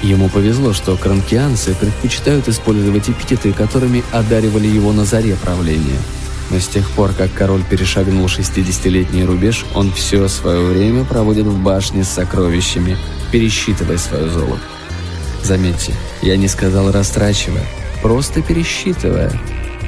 Ему 0.03 0.29
повезло, 0.29 0.73
что 0.73 0.97
кранкианцы 0.97 1.75
предпочитают 1.75 2.49
использовать 2.49 3.09
эпитеты, 3.09 3.53
которыми 3.53 4.05
одаривали 4.13 4.67
его 4.67 4.93
на 4.93 5.05
заре 5.05 5.37
правления. 5.37 5.99
Но 6.51 6.59
с 6.59 6.67
тех 6.67 6.91
пор, 6.91 7.13
как 7.13 7.33
король 7.33 7.63
перешагнул 7.63 8.27
60-летний 8.27 9.25
рубеж, 9.25 9.65
он 9.75 9.93
все 9.93 10.29
свое 10.29 10.67
время 10.67 11.05
проводит 11.05 11.47
в 11.47 11.57
башне 11.63 12.05
с 12.05 12.09
сокровищами, 12.09 12.99
пересчитывая 13.31 13.97
свое 13.97 14.29
золото. 14.29 14.61
Заметьте, 15.43 15.95
я 16.21 16.37
не 16.37 16.49
сказал 16.49 16.91
растрачивая, 16.91 17.65
просто 18.03 18.43
пересчитывая. 18.43 19.33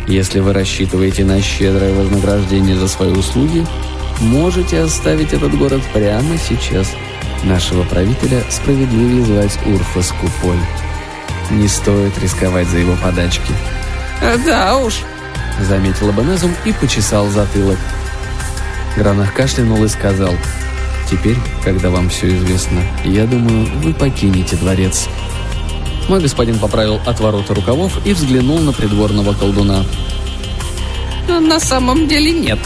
Если 0.06 0.40
вы 0.40 0.52
рассчитываете 0.52 1.24
на 1.24 1.42
щедрое 1.42 1.92
вознаграждение 1.92 2.76
за 2.76 2.88
свои 2.88 3.10
услуги, 3.10 3.66
можете 4.20 4.80
оставить 4.80 5.32
этот 5.32 5.56
город 5.56 5.82
прямо 5.92 6.36
сейчас. 6.38 6.92
Нашего 7.42 7.82
правителя 7.84 8.42
справедливее 8.50 9.24
звать 9.24 9.58
Урфа 9.66 10.02
Скуполь. 10.02 10.58
Не 11.50 11.68
стоит 11.68 12.18
рисковать 12.18 12.68
за 12.68 12.78
его 12.78 12.96
подачки. 12.96 13.52
«Да 14.46 14.78
уж»,— 14.78 15.00
заметил 15.60 16.08
Абанезум 16.08 16.52
и 16.64 16.72
почесал 16.72 17.28
затылок. 17.28 17.78
Гранах 18.96 19.34
кашлянул 19.34 19.82
и 19.84 19.88
сказал, 19.88 20.32
«Теперь, 21.10 21.36
когда 21.62 21.90
вам 21.90 22.08
все 22.08 22.28
известно, 22.36 22.80
я 23.04 23.26
думаю, 23.26 23.66
вы 23.82 23.92
покинете 23.92 24.56
дворец». 24.56 25.08
Мой 26.08 26.20
господин 26.20 26.58
поправил 26.58 27.00
отвороты 27.06 27.54
рукавов 27.54 27.98
и 28.06 28.12
взглянул 28.12 28.58
на 28.60 28.72
придворного 28.72 29.32
колдуна. 29.34 29.84
«На 31.28 31.58
самом 31.58 32.06
деле 32.06 32.30
нет. 32.32 32.58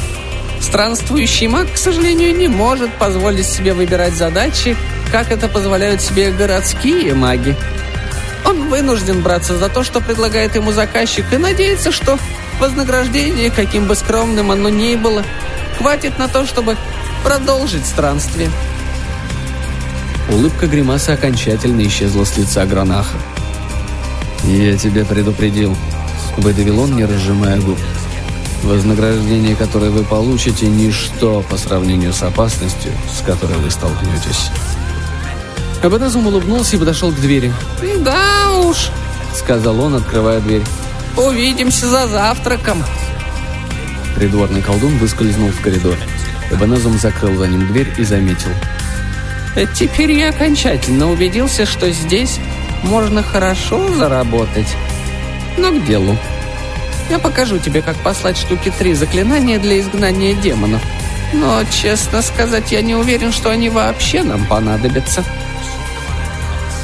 Странствующий 0.69 1.47
маг, 1.47 1.73
к 1.73 1.79
сожалению, 1.79 2.37
не 2.37 2.47
может 2.47 2.93
позволить 2.93 3.47
себе 3.47 3.73
выбирать 3.73 4.13
задачи, 4.15 4.77
как 5.11 5.33
это 5.33 5.49
позволяют 5.49 6.03
себе 6.03 6.31
городские 6.31 7.15
маги. 7.15 7.57
Он 8.45 8.69
вынужден 8.69 9.23
браться 9.23 9.57
за 9.57 9.71
то, 9.71 9.83
что 9.83 10.03
предлагает 10.03 10.57
ему 10.57 10.71
заказчик, 10.73 11.25
и 11.33 11.39
надеется, 11.39 11.91
что 11.91 12.19
вознаграждение, 12.61 13.51
каким 13.51 13.87
бы 13.87 13.95
скромным 13.95 14.51
оно 14.51 14.69
ни 14.69 14.95
было, 14.97 15.25
хватит 15.79 16.19
на 16.19 16.29
то, 16.29 16.45
чтобы 16.45 16.77
продолжить 17.25 17.87
странствие. 17.87 18.51
Улыбка 20.31 20.67
гримаса 20.67 21.15
окончательно 21.15 21.81
исчезла 21.87 22.25
с 22.25 22.37
лица 22.37 22.67
Гранаха. 22.67 23.17
«Я 24.45 24.77
тебя 24.77 25.07
предупредил»,— 25.07 25.75
выдавил 26.37 26.81
он, 26.81 26.95
не 26.95 27.07
разжимая 27.07 27.59
губ. 27.59 27.79
«Вознаграждение, 28.63 29.55
которое 29.55 29.91
вы 29.91 30.05
получите, 30.05 30.67
ничто 30.67 31.43
по 31.49 31.57
сравнению 31.57 32.13
с 32.13 32.23
опасностью, 32.23 32.93
с 33.17 33.25
которой 33.25 33.57
вы 33.59 33.71
столкнетесь». 33.71 34.51
Абаназум 35.83 36.27
улыбнулся 36.27 36.77
и 36.77 36.79
подошел 36.79 37.13
к 37.13 37.17
двери. 37.17 37.53
«Да 38.01 38.53
уж»,— 38.65 38.91
сказал 39.35 39.81
он, 39.81 39.95
открывая 39.95 40.41
дверь. 40.41 40.65
«Увидимся 41.17 41.89
за 41.89 42.09
завтраком». 42.09 42.83
Придворный 44.17 44.63
колдун 44.63 44.99
выскользнул 44.99 45.51
в 45.51 45.61
коридор. 45.61 45.95
Эбенезум 46.51 46.99
закрыл 46.99 47.37
за 47.37 47.47
ним 47.47 47.69
дверь 47.69 47.93
и 47.97 48.03
заметил. 48.03 48.51
«Теперь 49.75 50.13
я 50.13 50.31
окончательно 50.31 51.11
убедился, 51.11 51.67
что 51.67 51.91
здесь 51.91 52.41
можно 52.83 53.23
хорошо 53.23 53.93
заработать. 53.95 54.69
Но 55.57 55.71
к 55.71 55.85
делу. 55.85 56.17
Я 57.11 57.19
покажу 57.19 57.59
тебе, 57.59 57.83
как 57.83 57.97
послать 57.97 58.37
штуки 58.37 58.73
три 58.77 58.95
заклинания 58.95 59.59
для 59.59 59.81
изгнания 59.81 60.35
демонов. 60.35 60.83
Но, 61.33 61.63
честно 61.71 62.23
сказать, 62.23 62.73
я 62.73 62.83
не 62.83 62.95
уверен, 62.95 63.33
что 63.33 63.51
они 63.51 63.71
вообще 63.71 64.23
нам 64.23 64.47
понадобятся». 64.47 65.25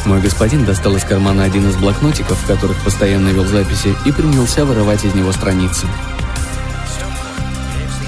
Мой 0.05 0.21
господин 0.21 0.67
достал 0.67 0.95
из 0.97 1.05
кармана 1.05 1.45
один 1.45 1.69
из 1.69 1.77
блокнотиков, 1.77 2.39
в 2.39 2.47
которых 2.47 2.77
постоянно 2.85 3.31
вел 3.31 3.47
записи, 3.47 3.95
и 4.05 4.13
принялся 4.13 4.65
вырывать 4.67 5.05
из 5.05 5.15
него 5.15 5.33
страницы. 5.33 5.87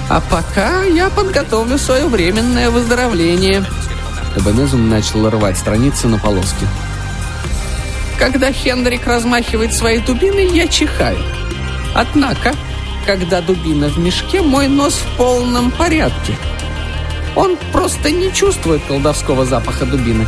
«А 0.09 0.21
пока 0.21 0.83
я 0.83 1.09
подготовлю 1.09 1.77
свое 1.77 2.05
временное 2.05 2.69
выздоровление», 2.69 3.65
Эбенезум 4.37 4.87
начал 4.87 5.27
рвать 5.29 5.57
страницы 5.57 6.07
на 6.07 6.19
полоски. 6.19 6.67
Когда 8.19 8.51
Хендрик 8.51 9.07
размахивает 9.07 9.73
своей 9.73 9.99
дубиной, 9.99 10.47
я 10.47 10.67
чихаю. 10.67 11.17
Однако, 11.97 12.53
когда 13.07 13.41
дубина 13.41 13.89
в 13.89 13.97
мешке, 13.97 14.41
мой 14.43 14.67
нос 14.67 14.93
в 14.93 15.17
полном 15.17 15.71
порядке. 15.71 16.37
Он 17.35 17.57
просто 17.71 18.11
не 18.11 18.31
чувствует 18.31 18.83
колдовского 18.87 19.45
запаха 19.45 19.85
дубины. 19.85 20.27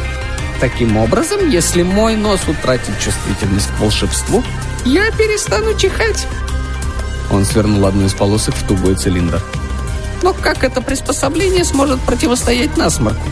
Таким 0.60 0.98
образом, 0.98 1.48
если 1.48 1.84
мой 1.84 2.16
нос 2.16 2.42
утратит 2.48 3.00
чувствительность 3.00 3.70
к 3.70 3.80
волшебству, 3.80 4.44
я 4.84 5.12
перестану 5.12 5.78
чихать. 5.78 6.28
Он 7.32 7.46
свернул 7.46 7.86
одну 7.86 8.08
из 8.08 8.14
полосок 8.16 8.56
в 8.56 8.68
тугой 8.68 8.96
цилиндр. 8.96 9.40
Но 10.24 10.34
как 10.34 10.64
это 10.64 10.82
приспособление 10.82 11.64
сможет 11.64 12.00
противостоять 12.02 12.78
насморку? 12.78 13.28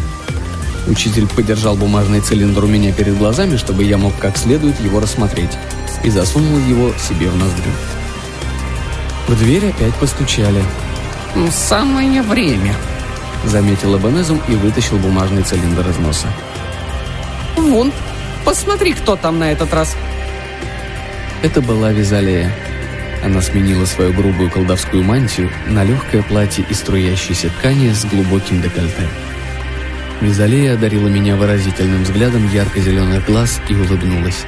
Учитель 0.86 1.28
подержал 1.28 1.76
бумажный 1.76 2.22
цилиндр 2.22 2.64
у 2.64 2.68
меня 2.68 2.94
перед 2.94 3.18
глазами, 3.18 3.58
чтобы 3.58 3.84
я 3.84 3.98
мог 3.98 4.16
как 4.20 4.38
следует 4.38 4.80
его 4.80 5.00
рассмотреть, 5.00 5.58
и 6.04 6.10
засунул 6.12 6.60
его 6.60 6.94
себе 7.00 7.30
в 7.30 7.36
ноздрю. 7.36 7.72
В 9.28 9.38
дверь 9.38 9.70
опять 9.70 9.94
постучали. 9.96 10.64
«Самое 11.52 12.22
время»,— 12.22 12.74
заметил 13.46 13.98
Эбенезум 13.98 14.42
и 14.48 14.56
вытащил 14.56 14.98
бумажный 14.98 15.44
цилиндр 15.44 15.88
из 15.90 15.98
носа. 15.98 16.28
«Вон, 17.56 17.92
посмотри, 18.46 18.94
кто 18.94 19.16
там 19.16 19.40
на 19.40 19.52
этот 19.52 19.74
раз». 19.74 19.96
Это 21.44 21.62
была 21.62 21.92
Визалея. 21.92 22.52
Она 23.24 23.42
сменила 23.42 23.86
свою 23.86 24.14
грубую 24.14 24.50
колдовскую 24.50 25.04
мантию 25.04 25.52
на 25.68 25.84
легкое 25.84 26.24
платье 26.24 26.66
из 26.70 26.80
струящейся 26.80 27.50
ткани 27.50 27.92
с 27.92 28.06
глубоким 28.06 28.62
декольте. 28.62 29.08
Визалея 30.22 30.74
одарила 30.74 31.08
меня 31.08 31.36
выразительным 31.36 32.04
взглядом 32.04 32.48
ярко-зеленых 32.52 33.26
глаз 33.26 33.62
и 33.70 33.76
улыбнулась. 33.76 34.46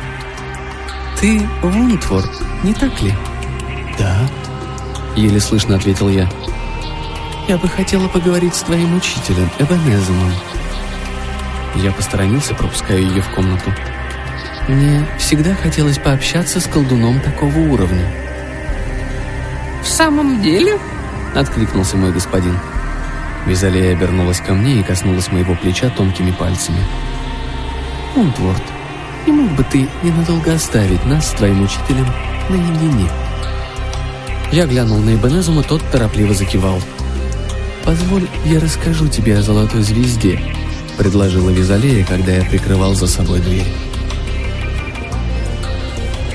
«Ты 1.20 1.42
Вунтвор, 1.62 2.24
не 2.64 2.74
так 2.74 3.02
ли?» 3.02 3.14
«Да»,— 3.98 4.28
еле 5.16 5.40
слышно 5.40 5.76
ответил 5.76 6.10
я. 6.10 6.30
«Я 7.48 7.58
бы 7.58 7.68
хотела 7.68 8.08
поговорить 8.08 8.56
с 8.56 8.62
твоим 8.62 8.96
учителем, 8.96 9.50
Эбенезумом». 9.60 10.32
Я 11.76 11.92
посторонился, 11.92 12.56
пропуская 12.56 12.98
ее 12.98 13.22
в 13.22 13.30
комнату. 13.30 13.74
«Мне 14.68 15.08
всегда 15.18 15.56
хотелось 15.56 15.98
пообщаться 15.98 16.60
с 16.60 16.68
колдуном 16.68 17.20
такого 17.22 17.58
уровня». 17.58 18.06
«В 19.84 19.88
самом 19.88 20.42
деле?»— 20.42 20.78
откликнулся 21.36 21.98
мой 21.98 22.12
господин. 22.12 22.58
Визалия 23.46 23.94
обернулась 23.94 24.40
ко 24.40 24.54
мне 24.54 24.80
и 24.80 24.84
коснулась 24.84 25.32
моего 25.32 25.56
плеча 25.56 25.90
тонкими 25.90 26.32
пальцами. 26.32 26.80
«Унтворд, 28.16 28.62
не 29.26 29.32
мог 29.34 29.52
бы 29.52 29.64
ты 29.64 29.88
ненадолго 30.04 30.54
оставить 30.54 31.06
нас 31.06 31.30
с 31.30 31.34
твоим 31.34 31.64
учителем 31.64 32.08
наедине?» 32.50 33.10
Я 34.52 34.66
глянул 34.66 34.98
на 34.98 35.14
Ибенезума, 35.14 35.62
тот 35.62 35.82
торопливо 35.92 36.34
закивал. 36.34 36.82
«Позволь, 37.84 38.28
я 38.46 38.60
расскажу 38.60 39.08
тебе 39.08 39.38
о 39.38 39.44
золотой 39.44 39.84
звезде»,— 39.84 40.40
предложила 40.98 41.52
Визалея, 41.52 42.04
когда 42.04 42.32
я 42.32 42.44
прикрывал 42.44 42.96
за 42.96 43.08
собой 43.08 43.42
дверь. 43.42 43.68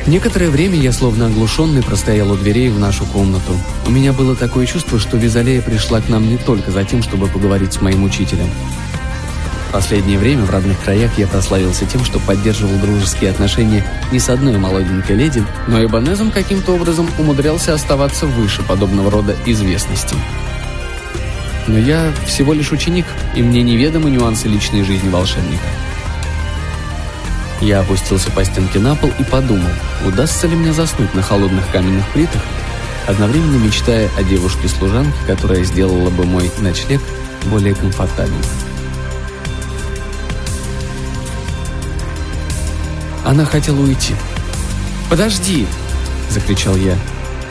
Некоторое 0.06 0.50
время 0.50 0.76
я, 0.76 0.92
словно 0.92 1.26
оглушенный, 1.26 1.82
простоял 1.82 2.30
у 2.30 2.36
дверей 2.36 2.68
в 2.68 2.78
нашу 2.78 3.04
комнату. 3.06 3.52
У 3.86 3.90
меня 3.90 4.12
было 4.12 4.36
такое 4.36 4.66
чувство, 4.66 4.98
что 5.00 5.16
Визалея 5.16 5.60
пришла 5.60 6.00
к 6.00 6.08
нам 6.08 6.28
не 6.28 6.36
только 6.36 6.70
за 6.70 6.84
тем, 6.84 7.02
чтобы 7.02 7.26
поговорить 7.26 7.72
с 7.72 7.80
моим 7.80 8.04
учителем. 8.04 8.48
Последнее 9.74 10.20
время 10.20 10.44
в 10.44 10.50
родных 10.50 10.80
краях 10.84 11.18
я 11.18 11.26
прославился 11.26 11.84
тем, 11.84 12.04
что 12.04 12.20
поддерживал 12.20 12.78
дружеские 12.78 13.30
отношения 13.30 13.84
не 14.12 14.20
с 14.20 14.28
одной 14.28 14.56
молоденькой 14.56 15.16
леди, 15.16 15.44
но 15.66 15.82
и 15.82 15.88
Банезом 15.88 16.30
каким-то 16.30 16.76
образом 16.76 17.10
умудрялся 17.18 17.74
оставаться 17.74 18.26
выше 18.26 18.62
подобного 18.62 19.10
рода 19.10 19.34
известности. 19.46 20.14
Но 21.66 21.76
я 21.76 22.12
всего 22.24 22.52
лишь 22.52 22.70
ученик, 22.70 23.04
и 23.34 23.42
мне 23.42 23.64
неведомы 23.64 24.10
нюансы 24.10 24.46
личной 24.46 24.84
жизни 24.84 25.08
волшебника. 25.08 25.66
Я 27.60 27.80
опустился 27.80 28.30
по 28.30 28.44
стенке 28.44 28.78
на 28.78 28.94
пол 28.94 29.10
и 29.18 29.24
подумал, 29.24 29.70
удастся 30.06 30.46
ли 30.46 30.54
мне 30.54 30.72
заснуть 30.72 31.12
на 31.14 31.22
холодных 31.22 31.68
каменных 31.72 32.06
плитах, 32.10 32.42
одновременно 33.08 33.56
мечтая 33.56 34.08
о 34.16 34.22
девушке-служанке, 34.22 35.18
которая 35.26 35.64
сделала 35.64 36.10
бы 36.10 36.24
мой 36.26 36.48
ночлег 36.60 37.00
более 37.46 37.74
комфортабельным. 37.74 38.73
Она 43.24 43.44
хотела 43.44 43.80
уйти. 43.80 44.14
«Подожди!»– 45.08 45.66
закричал 46.30 46.76
я. 46.76 46.96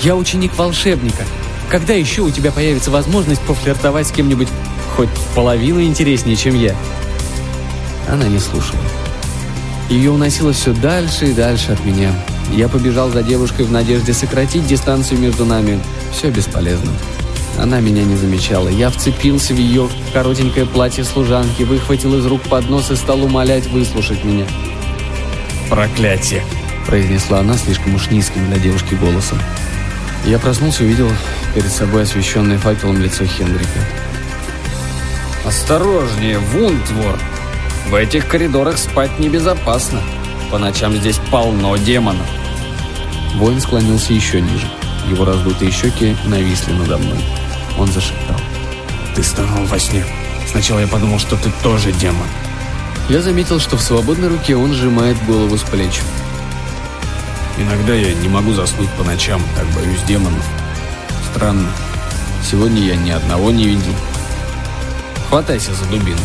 «Я 0.01 0.15
ученик 0.15 0.57
волшебника. 0.57 1.23
Когда 1.69 1.93
еще 1.93 2.21
у 2.21 2.29
тебя 2.29 2.51
появится 2.51 2.91
возможность 2.91 3.41
пофлиртовать 3.41 4.07
с 4.07 4.11
кем-нибудь 4.11 4.49
хоть 4.95 5.09
половину 5.35 5.81
интереснее, 5.81 6.35
чем 6.35 6.55
я?» 6.55 6.75
Она 8.07 8.25
не 8.25 8.39
слушала. 8.39 8.81
Ее 9.89 10.11
уносило 10.11 10.53
все 10.53 10.73
дальше 10.73 11.27
и 11.27 11.33
дальше 11.33 11.71
от 11.71 11.83
меня. 11.85 12.11
Я 12.51 12.67
побежал 12.67 13.09
за 13.09 13.23
девушкой 13.23 13.65
в 13.65 13.71
надежде 13.71 14.13
сократить 14.13 14.67
дистанцию 14.67 15.19
между 15.19 15.45
нами. 15.45 15.79
Все 16.11 16.29
бесполезно. 16.29 16.91
Она 17.59 17.79
меня 17.79 18.03
не 18.03 18.15
замечала. 18.15 18.67
Я 18.67 18.89
вцепился 18.89 19.53
в 19.53 19.57
ее 19.57 19.89
коротенькое 20.11 20.65
платье 20.65 21.03
служанки, 21.03 21.63
выхватил 21.63 22.17
из 22.17 22.25
рук 22.25 22.41
поднос 22.43 22.91
и 22.91 22.95
стал 22.95 23.23
умолять 23.23 23.67
выслушать 23.67 24.23
меня. 24.23 24.45
«Проклятие!»– 25.69 26.43
произнесла 26.87 27.39
она 27.39 27.57
слишком 27.57 27.95
уж 27.95 28.09
низким 28.09 28.45
для 28.47 28.57
девушки 28.57 28.95
голосом. 28.95 29.39
Я 30.25 30.39
проснулся 30.39 30.83
и 30.83 30.87
увидел 30.87 31.11
перед 31.53 31.71
собой 31.71 32.03
освещенное 32.03 32.57
факелом 32.57 33.01
лицо 33.01 33.25
Хендрика. 33.25 33.79
«Осторожнее, 35.45 36.39
Вунтвор!» 36.39 37.19
В 37.89 37.95
этих 37.95 38.27
коридорах 38.27 38.77
спать 38.77 39.19
небезопасно. 39.19 40.01
По 40.49 40.57
ночам 40.57 40.95
здесь 40.95 41.19
полно 41.29 41.75
демонов. 41.77 42.25
Воин 43.35 43.59
склонился 43.59 44.13
еще 44.13 44.41
ниже. 44.41 44.67
Его 45.07 45.25
раздутые 45.25 45.71
щеки 45.71 46.15
нависли 46.25 46.71
надо 46.71 46.97
мной. 46.97 47.19
Он 47.77 47.87
зашептал. 47.87 48.37
«Ты 49.15 49.23
стонал 49.23 49.65
во 49.65 49.77
сне. 49.77 50.05
Сначала 50.49 50.79
я 50.79 50.87
подумал, 50.87 51.19
что 51.19 51.35
ты 51.35 51.51
тоже 51.61 51.91
демон». 51.91 52.27
Я 53.09 53.21
заметил, 53.21 53.59
что 53.59 53.75
в 53.75 53.81
свободной 53.81 54.29
руке 54.29 54.55
он 54.55 54.73
сжимает 54.73 55.21
голову 55.25 55.57
с 55.57 55.61
плеч. 55.61 55.99
«Иногда 57.57 57.93
я 57.93 58.13
не 58.13 58.29
могу 58.29 58.53
заснуть 58.53 58.89
по 58.91 59.03
ночам, 59.03 59.41
так 59.55 59.67
боюсь 59.75 60.01
демонов. 60.03 60.43
Странно. 61.31 61.69
Сегодня 62.49 62.81
я 62.81 62.95
ни 62.95 63.11
одного 63.11 63.51
не 63.51 63.65
видел. 63.65 63.93
Хватайся 65.27 65.73
за 65.73 65.85
дубину». 65.85 66.21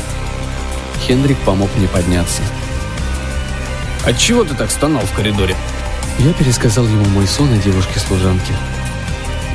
Хендрик 1.07 1.39
помог 1.39 1.69
мне 1.77 1.89
подняться. 1.89 2.43
«Отчего 4.05 4.45
ты 4.45 4.55
так 4.55 4.71
стонал 4.71 5.03
в 5.03 5.13
коридоре?» 5.13 5.57
Я 6.19 6.33
пересказал 6.33 6.87
ему 6.87 7.05
мой 7.07 7.27
сон 7.27 7.53
о 7.53 7.57
девушке-служанке. 7.57 8.55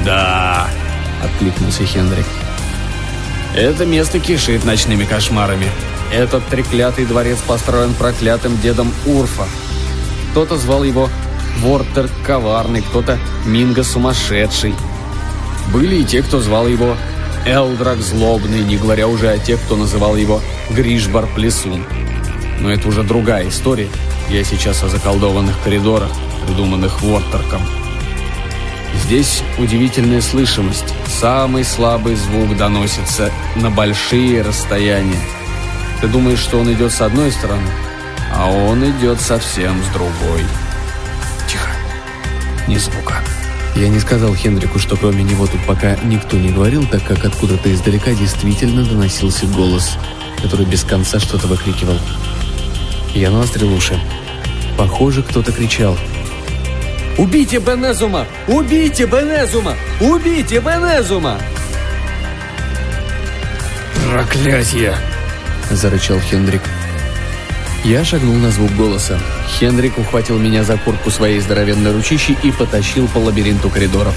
«Да»,— 0.06 0.68
откликнулся 1.24 1.86
Хендрик. 1.86 2.26
«Это 3.56 3.86
место 3.86 4.20
кишит 4.20 4.64
ночными 4.66 5.06
кошмарами. 5.06 5.70
Этот 6.14 6.46
треклятый 6.46 7.06
дворец 7.06 7.40
построен 7.40 7.96
проклятым 7.96 8.60
дедом 8.62 8.94
Урфа. 9.08 9.46
Кто-то 10.32 10.58
звал 10.58 10.84
его 10.84 11.10
Вортер 11.58 12.08
Коварный, 12.24 12.84
кто-то 12.84 13.18
Минго 13.48 13.84
Сумасшедший. 13.84 14.76
Были 15.74 16.02
и 16.02 16.04
те, 16.04 16.22
кто 16.22 16.40
звал 16.40 16.68
его 16.68 16.96
Элдрак 17.48 17.98
Злобный, 17.98 18.64
не 18.64 18.78
говоря 18.78 19.08
уже 19.08 19.28
о 19.28 19.40
тех, 19.40 19.60
кто 19.62 19.76
называл 19.76 20.16
его 20.16 20.40
Гришбар 20.70 21.26
Плесун. 21.34 21.84
Но 22.60 22.72
это 22.72 22.88
уже 22.88 23.02
другая 23.02 23.50
история. 23.50 23.90
Я 24.30 24.44
сейчас 24.44 24.84
о 24.84 24.90
заколдованных 24.90 25.56
коридорах, 25.64 26.12
придуманных 26.46 27.02
Вортерком. 27.02 27.62
Здесь 29.04 29.42
удивительная 29.58 30.22
слышимость. 30.22 30.94
Самый 31.08 31.64
слабый 31.64 32.16
звук 32.16 32.56
доносится 32.56 33.32
на 33.56 33.72
большие 33.72 34.44
расстояния. 34.44 35.20
Ты 36.04 36.10
думаешь, 36.10 36.40
что 36.40 36.60
он 36.60 36.70
идет 36.74 36.92
с 36.92 37.00
одной 37.00 37.32
стороны, 37.32 37.66
а 38.36 38.52
он 38.52 38.84
идет 38.84 39.22
совсем 39.22 39.82
с 39.82 39.88
другой. 39.94 40.44
Тихо. 41.48 41.70
Ни 42.68 42.76
звука. 42.76 43.24
Я 43.78 43.88
не 43.88 44.02
сказал 44.02 44.36
Хендрику, 44.36 44.80
что 44.80 44.98
кроме 44.98 45.24
него 45.24 45.48
тут 45.48 45.66
пока 45.66 45.96
никто 46.04 46.36
не 46.36 46.50
говорил, 46.50 46.86
так 46.86 47.06
как 47.06 47.24
откуда-то 47.24 47.74
издалека 47.74 48.12
действительно 48.16 48.84
доносился 48.84 49.46
голос, 49.46 49.98
который 50.42 50.66
без 50.66 50.84
конца 50.84 51.22
что-то 51.22 51.48
выкрикивал. 51.48 51.98
Я 53.14 53.32
навострил 53.32 53.74
уши. 53.74 53.98
Похоже, 54.78 55.24
кто-то 55.24 55.54
кричал. 55.54 55.98
«Убейте 57.18 57.60
Бенезума! 57.60 58.28
Убейте 58.50 59.06
Бенезума! 59.06 59.78
Убейте 60.02 60.60
Бенезума!» 60.60 61.40
«Проклятье!»— 64.06 64.98
зарычал 65.76 66.20
Хендрик. 66.20 66.62
Я 67.84 68.06
шагнул 68.06 68.36
на 68.36 68.50
звук 68.52 68.72
голоса. 68.76 69.20
Хендрик 69.48 69.98
ухватил 69.98 70.40
меня 70.40 70.64
за 70.64 70.78
куртку 70.78 71.12
своей 71.12 71.40
здоровенной 71.40 71.92
ручищей 71.92 72.38
и 72.44 72.52
потащил 72.52 73.08
по 73.08 73.18
лабиринту 73.18 73.70
коридоров. 73.70 74.16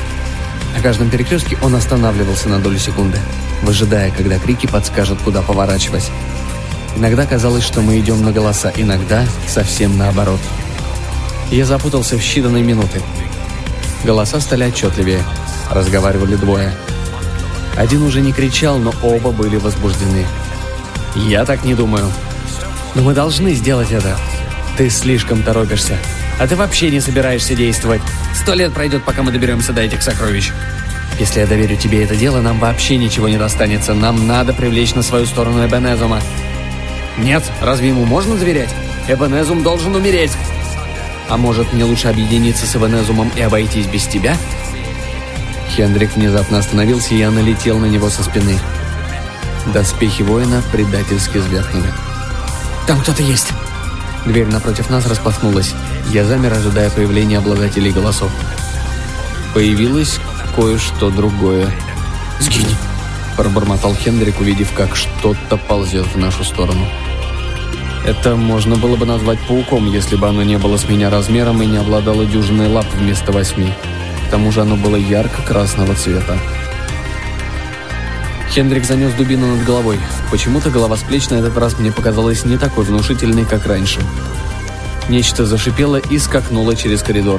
На 0.77 0.83
каждом 0.83 1.11
перекрестке 1.11 1.59
он 1.63 1.75
останавливался 1.75 2.49
на 2.49 2.61
долю 2.61 2.79
секунды, 2.79 3.19
выжидая, 3.63 4.11
когда 4.11 4.39
крики 4.39 4.67
подскажут, 4.67 5.19
куда 5.21 5.43
поворачивать. 5.43 6.11
Иногда 6.97 7.27
казалось, 7.27 7.65
что 7.65 7.81
мы 7.81 7.99
идем 7.99 8.23
на 8.23 8.31
голоса, 8.31 8.73
иногда 8.77 9.27
совсем 9.49 9.99
наоборот. 9.99 10.41
Я 11.51 11.65
запутался 11.65 12.17
в 12.17 12.21
считанные 12.21 12.63
минуты. 12.63 13.01
Голоса 14.05 14.41
стали 14.41 14.65
отчетливее. 14.65 15.25
Разговаривали 15.71 16.37
двое. 16.37 16.73
Один 17.77 18.03
уже 18.03 18.21
не 18.21 18.33
кричал, 18.33 18.79
но 18.79 18.95
оба 19.03 19.31
были 19.33 19.57
возбуждены. 19.57 20.25
«Я 21.17 21.45
так 21.45 21.65
не 21.65 21.75
думаю», 21.75 22.11
но 22.97 23.03
мы 23.03 23.13
должны 23.13 23.53
сделать 23.53 23.93
это. 23.93 24.17
Ты 24.79 24.89
слишком 24.89 25.43
торопишься. 25.43 25.99
А 26.41 26.47
ты 26.47 26.57
вообще 26.57 26.91
не 26.91 27.01
собираешься 27.01 27.55
действовать. 27.55 28.01
Сто 28.35 28.55
лет 28.55 28.73
пройдет, 28.73 29.05
пока 29.05 29.23
мы 29.23 29.33
доберемся 29.33 29.75
до 29.75 29.83
этих 29.83 30.03
сокровищ. 30.03 30.51
Если 31.19 31.41
я 31.41 31.47
доверю 31.47 31.77
тебе 31.77 32.03
это 32.03 32.17
дело, 32.17 32.41
нам 32.41 32.59
вообще 32.59 32.97
ничего 32.97 33.29
не 33.29 33.37
достанется. 33.37 33.93
Нам 33.93 34.27
надо 34.27 34.55
привлечь 34.55 34.95
на 34.95 35.03
свою 35.03 35.27
сторону 35.27 35.67
Эбенезума. 35.67 36.23
Нет, 37.19 37.43
разве 37.61 37.89
ему 37.89 38.07
можно 38.07 38.35
доверять? 38.35 38.75
Эбенезум 39.09 39.63
должен 39.63 39.95
умереть. 39.95 40.33
А 41.29 41.37
может, 41.37 41.75
мне 41.75 41.85
лучше 41.85 42.09
объединиться 42.09 42.67
с 42.67 42.77
Эбенезумом 42.77 43.31
и 43.37 43.43
обойтись 43.43 43.87
без 43.87 44.07
тебя? 44.07 44.39
Хендрик 45.69 46.17
внезапно 46.17 46.59
остановился, 46.59 47.13
и 47.13 47.19
я 47.19 47.31
налетел 47.31 47.79
на 47.79 47.87
него 47.87 48.09
со 48.09 48.23
спины. 48.23 48.59
Доспехи 49.73 50.23
воина 50.23 50.63
предательски 50.73 51.39
звякнули. 51.39 51.93
Там 52.87 53.01
кто-то 53.01 53.23
есть. 53.23 53.53
Дверь 54.25 54.47
напротив 54.47 54.91
нас 54.91 55.07
распахнулась. 55.07 55.75
Я 56.13 56.25
замер, 56.25 56.53
ожидая 56.53 56.91
появления 56.91 57.39
обладателей 57.39 57.91
голосов. 57.91 58.31
Появилось 59.55 60.19
кое-что 60.55 61.11
другое. 61.11 61.71
«Сгинь!»– 62.39 62.77
пробормотал 63.37 63.95
Хендрик, 63.95 64.41
увидев, 64.41 64.73
как 64.73 64.95
что-то 64.95 65.57
ползет 65.57 66.07
в 66.07 66.19
нашу 66.19 66.45
сторону. 66.45 66.87
Это 68.07 68.37
можно 68.37 68.77
было 68.77 68.97
бы 68.97 69.05
назвать 69.05 69.41
пауком, 69.49 69.91
если 69.91 70.15
бы 70.15 70.29
оно 70.29 70.45
не 70.45 70.59
было 70.59 70.77
с 70.77 70.89
меня 70.89 71.11
размером 71.11 71.61
и 71.61 71.67
не 71.67 71.79
обладало 71.79 72.25
дюжиной 72.25 72.69
лап 72.69 72.87
вместо 72.95 73.33
восьми. 73.33 73.73
К 74.29 74.31
тому 74.31 74.53
же 74.53 74.63
оно 74.63 74.77
было 74.77 74.97
ярко-красного 74.97 75.95
цвета. 75.95 76.39
Хендрик 78.57 78.87
занес 78.87 79.13
дубину 79.13 79.55
над 79.55 79.67
головой. 79.67 79.99
Почему-то 80.31 80.71
голова 80.71 80.97
с 80.97 81.03
плеч 81.03 81.29
на 81.29 81.35
этот 81.35 81.59
раз 81.59 81.79
мне 81.79 81.93
показалась 81.93 82.47
не 82.47 82.57
такой 82.57 82.87
внушительной, 82.87 83.45
как 83.45 83.67
раньше. 83.67 84.01
Нечто 85.11 85.45
зашипело 85.45 85.97
и 85.97 86.19
скакнуло 86.19 86.75
через 86.75 87.03
коридор. 87.03 87.39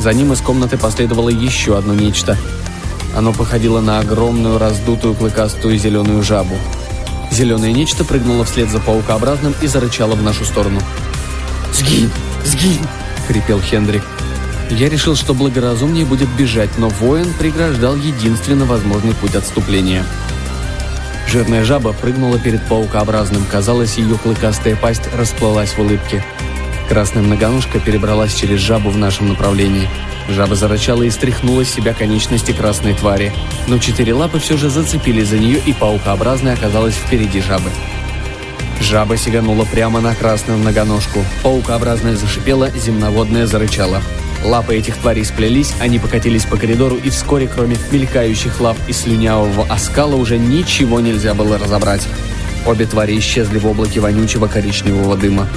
За 0.00 0.12
ним 0.12 0.34
из 0.34 0.42
комнаты 0.42 0.76
последовало 0.76 1.30
еще 1.30 1.78
одно 1.78 1.94
нечто. 1.94 2.36
Оно 3.16 3.32
походило 3.32 3.80
на 3.80 4.00
огромную 4.00 4.58
раздутую 4.58 5.14
клыкастую 5.14 5.78
зеленую 5.78 6.22
жабу. 6.22 6.58
Зеленое 7.30 7.72
нечто 7.72 8.04
прыгнуло 8.04 8.44
вслед 8.44 8.68
за 8.68 8.80
паукообразным 8.80 9.54
и 9.62 9.66
зарычало 9.66 10.14
в 10.14 10.22
нашу 10.22 10.44
сторону. 10.44 10.82
«Сгинь! 11.72 12.10
Сгинь!»— 12.44 12.86
хрипел 13.28 13.62
Хендрик. 13.62 14.02
Я 14.68 14.90
решил, 14.90 15.16
что 15.16 15.32
благоразумнее 15.32 16.04
будет 16.04 16.28
бежать, 16.36 16.76
но 16.76 16.90
воин 16.90 17.32
преграждал 17.38 17.96
единственно 17.96 18.66
возможный 18.66 19.14
путь 19.14 19.36
отступления— 19.36 20.04
Жирная 21.26 21.64
жаба 21.64 21.92
прыгнула 21.92 22.38
перед 22.38 22.62
паукообразным. 22.68 23.44
Казалось, 23.50 23.96
ее 23.96 24.16
клыкастая 24.16 24.76
пасть 24.76 25.02
расплылась 25.16 25.72
в 25.72 25.78
улыбке. 25.78 26.24
Красная 26.88 27.22
многоножка 27.22 27.80
перебралась 27.80 28.34
через 28.34 28.60
жабу 28.60 28.90
в 28.90 28.96
нашем 28.96 29.28
направлении. 29.28 29.88
Жаба 30.28 30.54
зарычала 30.54 31.02
и 31.02 31.10
стряхнула 31.10 31.64
с 31.64 31.70
себя 31.70 31.94
конечности 31.94 32.52
красной 32.52 32.94
твари. 32.94 33.32
Но 33.66 33.78
четыре 33.78 34.14
лапы 34.14 34.38
все 34.38 34.56
же 34.56 34.70
зацепились 34.70 35.28
за 35.28 35.38
нее, 35.38 35.60
и 35.64 35.72
паукообразная 35.72 36.54
оказалась 36.54 36.94
впереди 36.94 37.40
жабы. 37.40 37.70
Жаба 38.80 39.16
сиганула 39.16 39.64
прямо 39.64 40.00
на 40.00 40.14
красную 40.14 40.58
многоножку. 40.58 41.24
Паукообразная 41.42 42.16
зашипела, 42.16 42.70
земноводная 42.70 43.46
зарычала. 43.46 44.02
Лапы 44.44 44.76
этих 44.76 44.98
тварей 44.98 45.24
сплелись, 45.24 45.72
они 45.80 45.98
покатились 45.98 46.44
по 46.44 46.58
коридору, 46.58 46.96
и 46.96 47.08
вскоре, 47.08 47.48
кроме 47.48 47.76
мелькающих 47.90 48.60
лап 48.60 48.76
и 48.86 48.92
слюнявого 48.92 49.66
оскала, 49.72 50.16
уже 50.16 50.38
ничего 50.38 51.00
нельзя 51.00 51.32
было 51.32 51.58
разобрать. 51.58 52.06
Обе 52.66 52.84
твари 52.84 53.18
исчезли 53.18 53.58
в 53.58 53.66
облаке 53.66 54.00
вонючего 54.00 54.46
коричневого 54.46 55.16
дыма. 55.16 55.48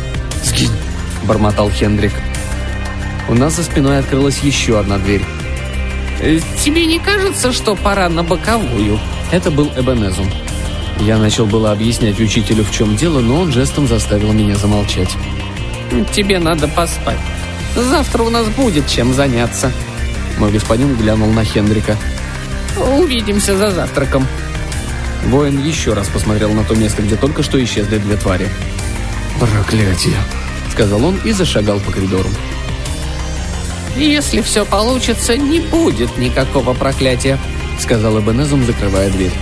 «Сгинь!»– 0.43 0.71
бормотал 1.25 1.69
Хендрик. 1.69 2.13
У 3.27 3.33
нас 3.33 3.57
за 3.57 3.63
спиной 3.63 3.99
открылась 3.99 4.39
еще 4.39 4.79
одна 4.79 4.97
дверь. 4.97 5.23
«Э, 6.21 6.39
«Тебе 6.63 6.85
не 6.85 6.99
кажется, 6.99 7.51
что 7.51 7.75
пора 7.75 8.07
на 8.07 8.23
боковую?» 8.23 8.99
Это 9.31 9.51
был 9.51 9.69
Эбенезум. 9.75 10.31
Я 11.01 11.17
начал 11.17 11.45
было 11.45 11.71
объяснять 11.73 12.19
учителю, 12.21 12.63
в 12.63 12.71
чем 12.71 12.95
дело, 12.95 13.19
но 13.19 13.41
он 13.41 13.51
жестом 13.51 13.85
заставил 13.85 14.31
меня 14.31 14.55
замолчать. 14.55 15.09
«Тебе 16.13 16.39
надо 16.39 16.69
поспать. 16.69 17.19
Завтра 17.77 18.23
у 18.23 18.29
нас 18.29 18.47
будет 18.47 18.87
чем 18.87 19.13
заняться». 19.13 19.71
Мой 20.39 20.51
господин 20.51 20.95
глянул 20.95 21.31
на 21.31 21.43
Хендрика. 21.43 21.95
«Увидимся 22.97 23.55
за 23.55 23.71
завтраком». 23.71 24.27
Воин 25.25 25.63
еще 25.63 25.93
раз 25.93 26.07
посмотрел 26.07 26.51
на 26.53 26.63
то 26.63 26.75
место, 26.75 27.01
где 27.01 27.15
только 27.15 27.43
что 27.43 27.63
исчезли 27.63 27.97
две 27.97 28.17
твари. 28.17 28.49
«Проклятие!»— 29.39 30.17
сказал 30.71 31.03
он 31.05 31.19
и 31.23 31.31
зашагал 31.31 31.79
по 31.79 31.91
коридору. 31.91 32.29
«Если 33.95 34.41
все 34.41 34.65
получится, 34.65 35.37
не 35.37 35.59
будет 35.59 36.17
никакого 36.17 36.73
проклятия»,— 36.73 37.39
сказал 37.79 38.19
Эбенезум, 38.19 38.65
закрывая 38.65 39.09
дверь. 39.09 39.33